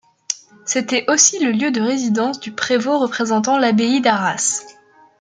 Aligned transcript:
C'était 0.65 1.05
aussi 1.11 1.37
le 1.37 1.51
lieu 1.51 1.69
de 1.69 1.79
résidence 1.79 2.39
du 2.39 2.51
Prévôt 2.51 2.97
représentant 2.97 3.59
l'abbaye 3.59 4.01
d'Arras. 4.01 4.63